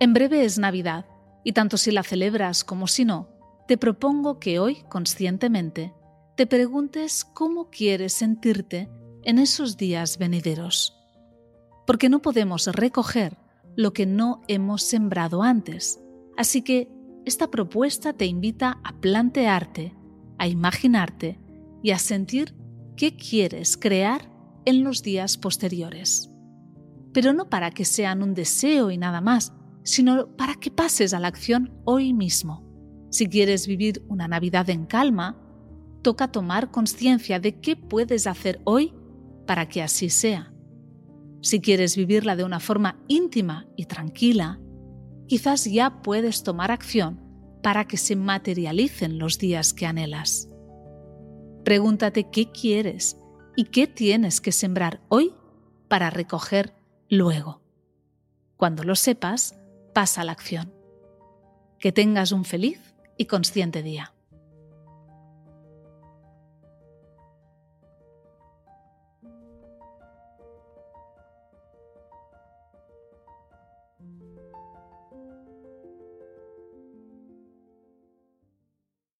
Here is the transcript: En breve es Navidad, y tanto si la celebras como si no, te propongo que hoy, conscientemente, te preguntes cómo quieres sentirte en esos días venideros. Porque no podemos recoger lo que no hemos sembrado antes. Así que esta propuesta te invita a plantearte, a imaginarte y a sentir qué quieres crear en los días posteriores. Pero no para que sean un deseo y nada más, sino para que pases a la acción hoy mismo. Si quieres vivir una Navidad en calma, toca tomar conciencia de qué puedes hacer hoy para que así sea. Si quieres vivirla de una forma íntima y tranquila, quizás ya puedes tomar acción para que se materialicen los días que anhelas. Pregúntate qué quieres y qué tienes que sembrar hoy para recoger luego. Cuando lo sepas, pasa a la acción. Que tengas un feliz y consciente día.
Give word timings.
En 0.00 0.14
breve 0.14 0.44
es 0.44 0.58
Navidad, 0.58 1.06
y 1.42 1.52
tanto 1.52 1.76
si 1.76 1.90
la 1.90 2.02
celebras 2.02 2.62
como 2.62 2.86
si 2.86 3.04
no, 3.04 3.28
te 3.66 3.76
propongo 3.76 4.38
que 4.38 4.60
hoy, 4.60 4.84
conscientemente, 4.88 5.92
te 6.36 6.46
preguntes 6.46 7.24
cómo 7.24 7.68
quieres 7.68 8.12
sentirte 8.12 8.88
en 9.24 9.38
esos 9.40 9.76
días 9.76 10.18
venideros. 10.18 10.96
Porque 11.86 12.08
no 12.08 12.22
podemos 12.22 12.66
recoger 12.68 13.36
lo 13.76 13.92
que 13.92 14.06
no 14.06 14.42
hemos 14.46 14.82
sembrado 14.82 15.42
antes. 15.42 16.00
Así 16.36 16.62
que 16.62 16.88
esta 17.24 17.50
propuesta 17.50 18.12
te 18.12 18.26
invita 18.26 18.80
a 18.84 19.00
plantearte, 19.00 19.94
a 20.38 20.46
imaginarte 20.46 21.40
y 21.82 21.90
a 21.90 21.98
sentir 21.98 22.54
qué 22.96 23.16
quieres 23.16 23.76
crear 23.76 24.30
en 24.64 24.84
los 24.84 25.02
días 25.02 25.36
posteriores. 25.38 26.30
Pero 27.12 27.32
no 27.32 27.50
para 27.50 27.72
que 27.72 27.84
sean 27.84 28.22
un 28.22 28.34
deseo 28.34 28.90
y 28.90 28.98
nada 28.98 29.20
más, 29.20 29.52
sino 29.88 30.36
para 30.36 30.54
que 30.56 30.70
pases 30.70 31.14
a 31.14 31.18
la 31.18 31.28
acción 31.28 31.72
hoy 31.86 32.12
mismo. 32.12 32.62
Si 33.10 33.26
quieres 33.26 33.66
vivir 33.66 34.04
una 34.06 34.28
Navidad 34.28 34.68
en 34.68 34.84
calma, 34.84 35.40
toca 36.02 36.30
tomar 36.30 36.70
conciencia 36.70 37.40
de 37.40 37.58
qué 37.58 37.74
puedes 37.74 38.26
hacer 38.26 38.60
hoy 38.64 38.92
para 39.46 39.66
que 39.66 39.82
así 39.82 40.10
sea. 40.10 40.52
Si 41.40 41.62
quieres 41.62 41.96
vivirla 41.96 42.36
de 42.36 42.44
una 42.44 42.60
forma 42.60 43.02
íntima 43.08 43.66
y 43.76 43.86
tranquila, 43.86 44.60
quizás 45.26 45.64
ya 45.64 46.02
puedes 46.02 46.42
tomar 46.42 46.70
acción 46.70 47.22
para 47.62 47.86
que 47.86 47.96
se 47.96 48.14
materialicen 48.14 49.18
los 49.18 49.38
días 49.38 49.72
que 49.72 49.86
anhelas. 49.86 50.50
Pregúntate 51.64 52.28
qué 52.28 52.52
quieres 52.52 53.16
y 53.56 53.64
qué 53.64 53.86
tienes 53.86 54.42
que 54.42 54.52
sembrar 54.52 55.00
hoy 55.08 55.32
para 55.88 56.10
recoger 56.10 56.74
luego. 57.08 57.62
Cuando 58.58 58.82
lo 58.82 58.94
sepas, 58.96 59.57
pasa 59.98 60.20
a 60.20 60.24
la 60.24 60.30
acción. 60.30 60.72
Que 61.80 61.90
tengas 61.90 62.30
un 62.30 62.44
feliz 62.44 62.94
y 63.16 63.24
consciente 63.24 63.82
día. 63.82 64.14